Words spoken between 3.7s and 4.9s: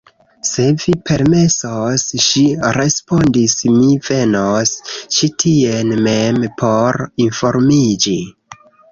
mi venos